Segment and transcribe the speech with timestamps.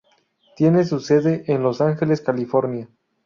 [0.55, 2.89] Tiene su sede en Los Ángeles, California.